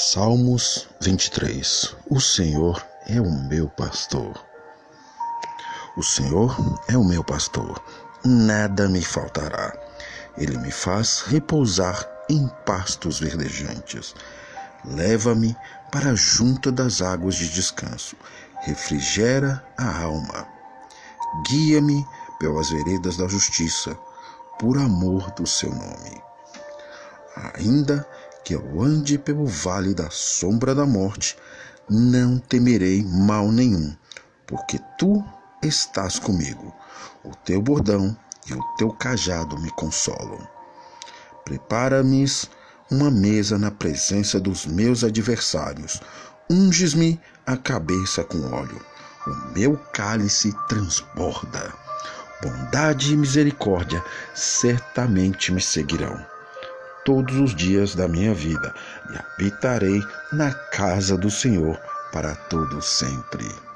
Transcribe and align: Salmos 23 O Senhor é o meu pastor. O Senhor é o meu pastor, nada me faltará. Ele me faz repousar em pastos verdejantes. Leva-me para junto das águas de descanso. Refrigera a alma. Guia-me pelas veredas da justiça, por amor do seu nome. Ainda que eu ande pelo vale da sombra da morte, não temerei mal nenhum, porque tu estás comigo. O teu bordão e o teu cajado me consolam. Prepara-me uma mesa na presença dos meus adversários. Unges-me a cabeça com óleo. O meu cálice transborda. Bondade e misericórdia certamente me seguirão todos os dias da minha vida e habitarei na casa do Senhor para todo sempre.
Salmos 0.00 0.88
23 1.00 1.96
O 2.08 2.20
Senhor 2.20 2.86
é 3.08 3.20
o 3.20 3.28
meu 3.28 3.68
pastor. 3.68 4.32
O 5.96 6.04
Senhor 6.04 6.56
é 6.86 6.96
o 6.96 7.02
meu 7.02 7.24
pastor, 7.24 7.82
nada 8.24 8.88
me 8.88 9.02
faltará. 9.02 9.76
Ele 10.36 10.56
me 10.58 10.70
faz 10.70 11.22
repousar 11.22 12.08
em 12.30 12.46
pastos 12.64 13.18
verdejantes. 13.18 14.14
Leva-me 14.84 15.56
para 15.90 16.14
junto 16.14 16.70
das 16.70 17.02
águas 17.02 17.34
de 17.34 17.48
descanso. 17.48 18.14
Refrigera 18.60 19.66
a 19.76 20.02
alma. 20.02 20.46
Guia-me 21.48 22.06
pelas 22.38 22.70
veredas 22.70 23.16
da 23.16 23.26
justiça, 23.26 23.98
por 24.60 24.78
amor 24.78 25.28
do 25.32 25.44
seu 25.44 25.70
nome. 25.70 26.22
Ainda 27.54 28.06
que 28.44 28.54
eu 28.54 28.80
ande 28.80 29.18
pelo 29.18 29.46
vale 29.46 29.94
da 29.94 30.10
sombra 30.10 30.74
da 30.74 30.86
morte, 30.86 31.36
não 31.88 32.38
temerei 32.38 33.02
mal 33.02 33.50
nenhum, 33.50 33.94
porque 34.46 34.78
tu 34.98 35.24
estás 35.62 36.18
comigo. 36.18 36.74
O 37.24 37.34
teu 37.34 37.60
bordão 37.60 38.16
e 38.48 38.54
o 38.54 38.62
teu 38.76 38.90
cajado 38.90 39.58
me 39.58 39.70
consolam. 39.72 40.46
Prepara-me 41.44 42.24
uma 42.90 43.10
mesa 43.10 43.58
na 43.58 43.70
presença 43.70 44.40
dos 44.40 44.66
meus 44.66 45.04
adversários. 45.04 46.00
Unges-me 46.50 47.20
a 47.46 47.56
cabeça 47.56 48.24
com 48.24 48.38
óleo. 48.52 48.80
O 49.26 49.58
meu 49.58 49.76
cálice 49.92 50.54
transborda. 50.68 51.72
Bondade 52.42 53.12
e 53.12 53.16
misericórdia 53.16 54.02
certamente 54.34 55.52
me 55.52 55.60
seguirão 55.60 56.37
todos 57.04 57.36
os 57.36 57.54
dias 57.54 57.94
da 57.94 58.08
minha 58.08 58.34
vida 58.34 58.74
e 59.10 59.16
habitarei 59.16 60.02
na 60.32 60.52
casa 60.52 61.16
do 61.16 61.30
Senhor 61.30 61.78
para 62.12 62.34
todo 62.34 62.80
sempre. 62.82 63.67